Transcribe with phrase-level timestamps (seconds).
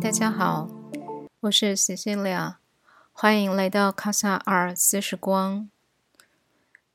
[0.00, 0.68] 大家好，
[1.40, 2.54] 我是 Cecilia，
[3.12, 5.68] 欢迎来到卡萨尔四时光。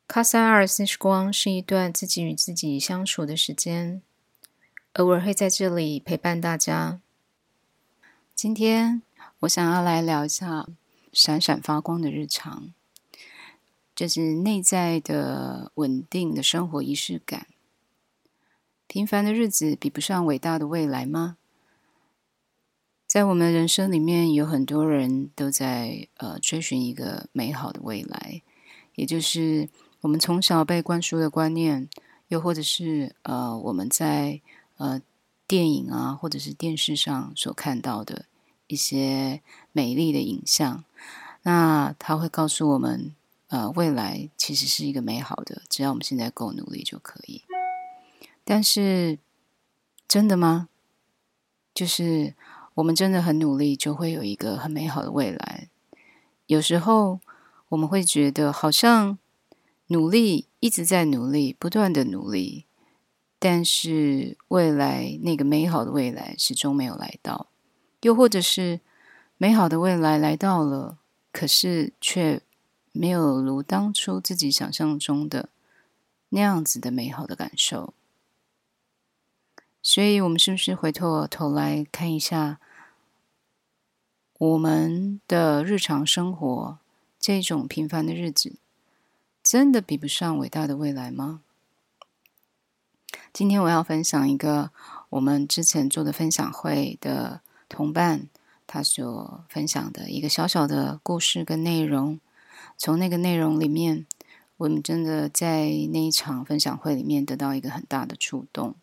[0.08, 4.02] 卡萨尔四时光是一段自己与自己相处的时间，
[4.94, 7.02] 偶尔会在这里陪伴大家。
[8.34, 9.02] 今天
[9.42, 10.70] 我想要来聊一下
[11.12, 12.74] 闪闪发光的日常，
[13.94, 17.48] 就是内在的稳定的生活仪式感。
[18.88, 21.36] 平凡的日子比不上伟大的未来吗？
[23.14, 28.42] 在我们人生里面，有很多人都在呃追寻一个美好的未来，
[28.96, 29.70] 也就是
[30.02, 31.88] 我们从小被灌输的观念，
[32.30, 34.42] 又或者是呃我们在
[34.78, 35.00] 呃
[35.46, 38.26] 电影啊或者是电视上所看到的
[38.66, 40.84] 一些美丽的影像，
[41.44, 43.14] 那他会告诉我们，
[43.50, 47.44] 呃未来其实是一个美好的，只要我们现在够努力就可以。
[48.44, 49.20] 但是，
[50.08, 50.70] 真的吗？
[51.76, 52.36] 就是
[52.76, 55.70] 我们真的很努力，就会有一个很美好的未来。
[56.48, 57.20] 有时候
[57.70, 59.18] 我们会觉得，好像
[59.88, 62.66] 努力一直在努力，不断的努力，
[63.40, 67.48] 但是未来那个美好的未来始终没有来到。
[68.02, 68.82] 又或者是
[69.38, 70.98] 美好的未来来到了，
[71.32, 72.42] 可是却
[72.92, 75.50] 没有如当初自己想象中的
[76.30, 77.94] 那样子的美好的感受。
[79.86, 82.58] 所以，我们是不是回过头来看一下
[84.38, 86.78] 我们的日常生活？
[87.20, 88.56] 这种平凡的日子，
[89.44, 91.42] 真的比不上伟大的未来吗？
[93.34, 94.72] 今天我要分享一个
[95.10, 98.30] 我们之前做的分享会的同伴
[98.66, 102.20] 他所分享的一个小小的故事跟内容。
[102.78, 104.06] 从那个内容里面，
[104.56, 108.76] 我们真的在那一场分享会里面得到一个很大的触动。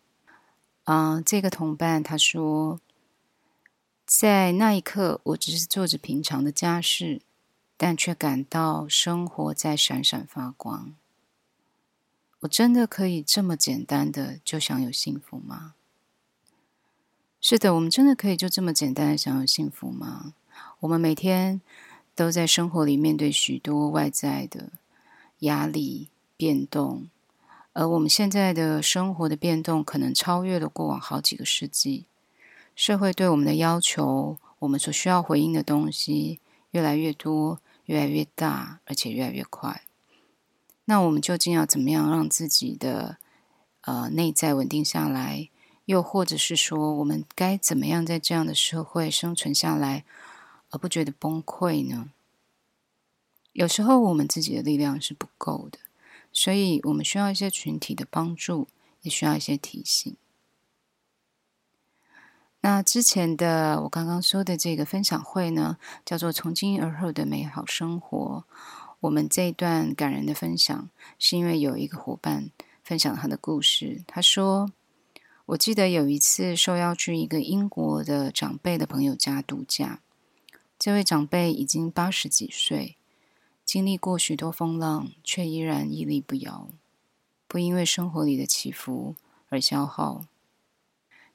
[0.91, 2.81] 啊，这个同伴他说，
[4.05, 7.21] 在那一刻，我只是做着平常的家事，
[7.77, 10.97] 但却感到生活在闪闪发光。
[12.41, 15.75] 我真的可以这么简单的就享有幸福吗？
[17.41, 20.35] 是的，我们真的可以就这么简单的享有幸福吗？
[20.81, 21.61] 我们每天
[22.17, 24.73] 都在生活里面对许多外在的
[25.39, 27.07] 压力变动。
[27.73, 32.07] 而我们现在的生活的变动，可能超越了过往好几个世纪。
[32.75, 39.83] 社会对我们的要求，我们所需要回应的东西，越来越多，越来越大，而且越来越快。
[40.87, 43.19] 那我们究竟要怎么样让自己的
[43.83, 45.49] 呃内在稳定下来？
[45.85, 50.05] 又或者是说，我们该怎么样在这样的社会生存下来，
[50.71, 52.11] 而不觉得崩溃呢？
[53.53, 55.79] 有时候我们自己的力量是不够的。
[56.33, 58.69] 所以我们需要一些群体的帮助，
[59.03, 60.17] 也需要一些提醒。
[62.63, 68.45] 那之前的我刚刚说的这个分享会呢，叫做“从今而后的美好生活”。
[69.01, 72.51] 我们这一段感人的分享，是因为有一个伙伴
[72.85, 74.05] 分享他的故事。
[74.07, 74.71] 他说
[75.47, 80.01] ：“我记得有一次受邀去一个英国的长辈的朋友家度假，
[80.79, 82.97] 这位长辈已经八十几岁。”
[83.71, 86.71] 经历过许多风浪，却依然屹立不摇，
[87.47, 89.15] 不因为生活里的起伏
[89.49, 90.27] 而消耗。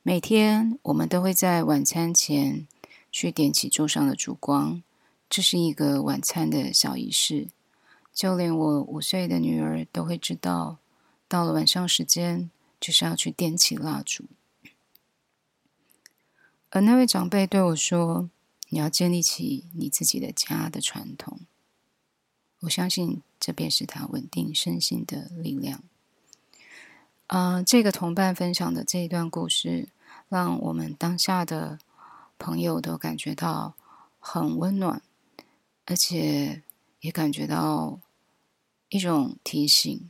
[0.03, 2.67] 每天，我们都会在晚餐前
[3.09, 4.83] 去点起桌上的烛光，
[5.29, 7.47] 这是一个晚餐的小仪式。
[8.13, 10.79] 就连我五岁的女儿都会知道，
[11.29, 14.25] 到了晚上时间，就是要去点起蜡烛。
[16.69, 18.29] 而那位长辈对我说
[18.67, 21.39] ：“你要建立起你自己的家的传统。”
[22.61, 25.83] 我相信这便是他稳定身心的力量。
[27.27, 29.89] 啊，这个同伴分享的这一段故事，
[30.29, 31.79] 让我们当下的
[32.37, 33.75] 朋友都感觉到
[34.19, 35.01] 很温暖，
[35.85, 36.63] 而且
[37.01, 37.99] 也感觉到
[38.89, 40.09] 一种提醒：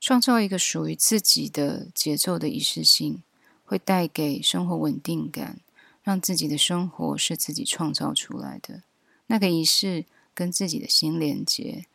[0.00, 3.22] 创造一个属于自己的节奏的仪式性，
[3.64, 5.60] 会带给生活稳定感，
[6.02, 8.82] 让自己的生活是自己创造出来的
[9.26, 10.04] 那个仪式。
[10.34, 11.86] 跟自己的心连接，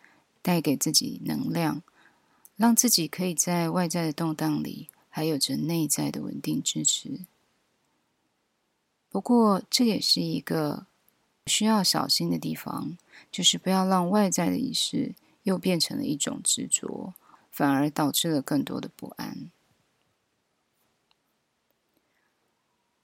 [0.42, 1.82] 带给自己能量，
[2.56, 7.22] 让自己可以在外在的动荡里，还有着内在的稳定支持。
[9.10, 10.88] 不过，这也是一个
[11.46, 12.98] 需要小心的地方，
[13.32, 17.14] 就是不要让外在的仪式又变成了一种执着，
[17.50, 19.50] 反而导致了更多的不安。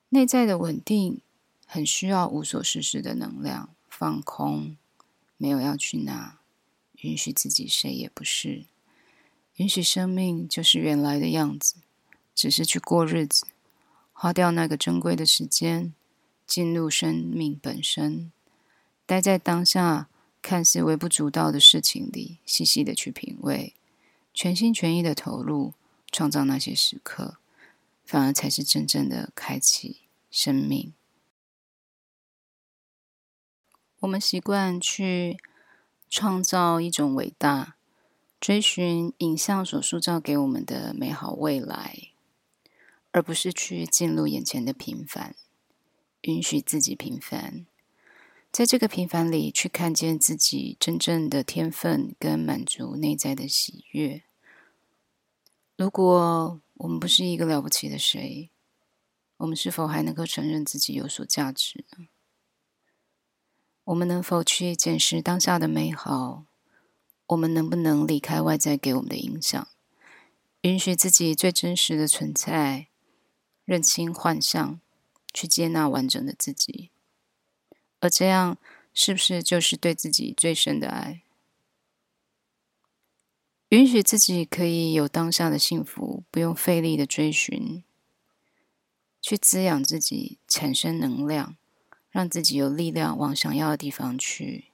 [0.09, 1.21] 内在的稳定
[1.65, 4.75] 很需要无所事事的能量，放空。
[5.41, 6.39] 没有要去哪，
[7.01, 8.65] 允许自己谁也不是，
[9.55, 11.77] 允许生命就是原来的样子，
[12.35, 13.47] 只是去过日子，
[14.13, 15.95] 花掉那个珍贵的时间，
[16.45, 18.31] 进入生命本身，
[19.07, 20.09] 待在当下
[20.43, 23.73] 看似微不足道的事情里，细细的去品味，
[24.35, 25.73] 全心全意的投入，
[26.11, 27.39] 创造那些时刻，
[28.05, 30.93] 反而才是真正的开启生命。
[34.01, 35.37] 我们习惯去
[36.09, 37.77] 创造一种伟大，
[38.39, 42.09] 追寻影像所塑造给我们的美好未来。
[43.13, 45.35] 而不是去进入眼前的平凡，
[46.21, 47.65] 允许自己平凡，
[48.53, 54.23] 在这个平凡里去看见自己真正的天分跟满足内在的喜悦。
[55.75, 58.49] 如果我们不是一个了不起的谁，
[59.35, 62.07] 我们是否还能够承认自己有所价值呢？
[63.91, 66.45] 我们能否去检视当下的美好？
[67.27, 69.67] 我们能不能离开外在给我们的影响，
[70.61, 72.87] 允许自己最真实的存在？
[73.65, 74.79] 认清幻象，
[75.33, 76.89] 去接纳完整的自己，
[77.99, 78.57] 而这样
[78.93, 81.23] 是不是就是对自己最深的爱？
[83.69, 87.83] 允许自己可以有当下的幸福，不用费力的追寻，
[89.21, 91.57] 去滋养自己，产生能量，
[92.11, 94.65] 让自己有力量往想要的地方去，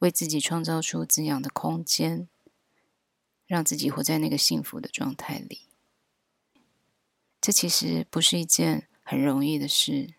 [0.00, 2.28] 为自己创造出滋养的空间，
[3.46, 5.62] 让自己活在那个幸福的状态里。
[7.40, 10.14] 这其实不是一件很容易的事，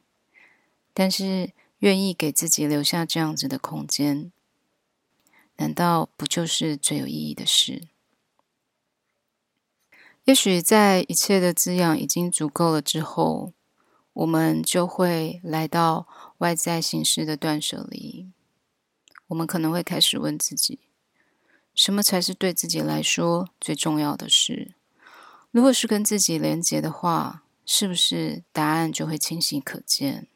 [0.94, 4.32] 但是愿意给自己留下这样子的空间，
[5.58, 7.90] 难道不就是最有意义的事？
[10.24, 13.54] 也许在一切的滋养已经足够了之后，
[14.14, 18.32] 我们就会来到外在形式的断舍离。
[19.28, 20.80] 我们可能会开始问自己：
[21.74, 24.74] 什么才是对自己来说最重要的事？
[25.52, 30.28] 如果是跟自己连接的话，是不是答案就会清晰可见？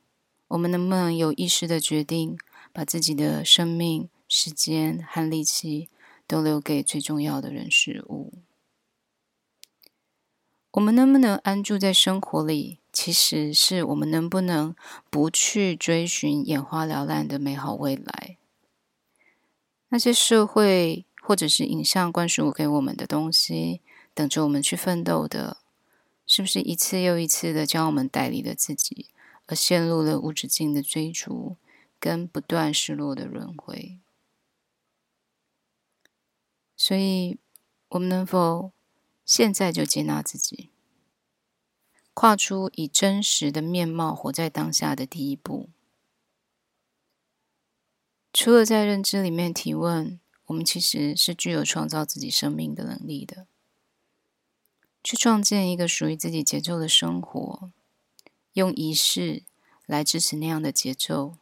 [0.50, 2.38] 我们能不能有意识的决定，
[2.74, 5.89] 把自己的生命、时间和力气
[6.27, 8.33] 都留给最重要的人事物？
[10.71, 12.79] 我们能不能安住在生活里？
[12.94, 14.75] 其实是我们能不能
[15.09, 18.38] 不去追寻眼花缭乱的美好未来？
[19.89, 23.81] 那些社会或者是影像灌输给我们的东西。
[24.13, 25.57] 等着我们去奋斗的，
[26.27, 29.07] 是不是一次又一次的将我们带离了自己，
[29.45, 31.56] 而陷入了无止境的追逐
[31.97, 33.97] 跟不断失落的轮回？
[36.75, 37.38] 所以，
[37.88, 38.74] 我们能否
[39.25, 40.69] 现在就接纳自己，
[42.13, 45.69] 跨出以真实的面貌活在当下的第一步？
[48.33, 53.47] 除了在认知里面提问，我们其实是具有创造自己生命的能力的。
[55.03, 57.71] 去创建一个属于自己节奏的生活，
[58.53, 59.44] 用仪式
[59.85, 61.38] 来支持那样的节奏。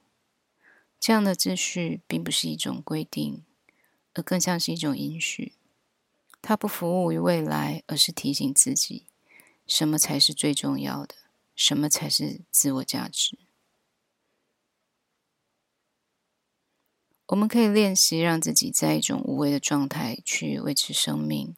[0.99, 3.43] 这样的秩序并不是一种规定，
[4.13, 5.53] 而更像是一种允许。
[6.41, 9.06] 它不服务于未来，而是提醒自己
[9.68, 11.15] 什么才是最重要的，
[11.56, 13.38] 什么才是自我价值。
[17.27, 21.56] 我们可以练习让自己在一种无为的状态去维持生命。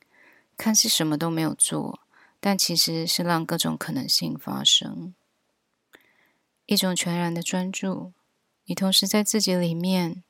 [0.58, 2.02] 看似什么都没有做，
[2.40, 5.16] 但其实是让各种可能性发生。
[6.68, 8.14] 一种全然的专注，
[8.66, 10.24] 你同时在自己里面，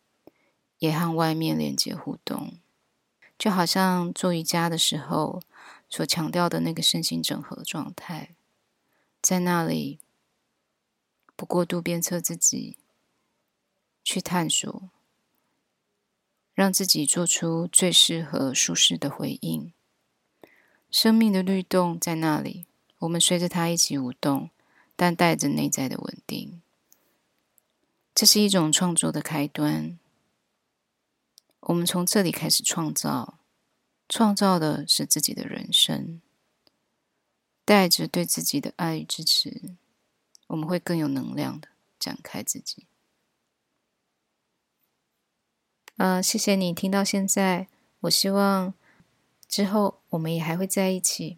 [0.78, 2.61] 也和外面连接互动，
[3.42, 5.42] 就好像做瑜伽的时候
[5.90, 8.36] 所强调的那个身心整合状态，
[9.20, 10.00] 在那里
[11.36, 12.78] 不过度鞭策自己，
[14.04, 14.92] 去探索，
[16.54, 19.74] 让自己做出最适合、舒适的回应。
[20.92, 22.68] 生命的律动在那里，
[23.00, 24.52] 我们随着它一起舞动，
[24.96, 26.62] 但带着内在的稳定。
[28.14, 29.98] 这是一种创作的开端。
[31.62, 33.40] 我们从这里开始创造，
[34.10, 36.22] 创造的是自己的人生。
[37.64, 39.76] 带着对自己的爱与支持，
[40.48, 42.88] 我们会更有能量的展开自己。
[45.98, 47.68] 啊，谢谢你听到现在。
[48.02, 48.74] 我希望。
[49.48, 51.38] 之后，我们也还会在一起。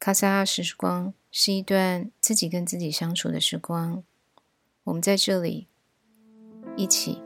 [0.00, 4.02] 卡萨尔时光是一段自己跟自己相处的时光。
[4.82, 5.68] 我们在这里
[6.76, 7.22] 一起